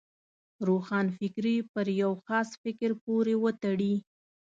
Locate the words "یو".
2.01-2.11